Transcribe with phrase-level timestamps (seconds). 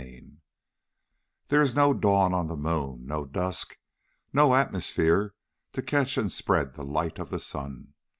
[0.01, 0.41] CHAPTER 9
[1.49, 3.77] There is no dawn on the moon, no dusk,
[4.33, 5.35] no atmosphere
[5.73, 7.93] to catch and spread the light of the sun.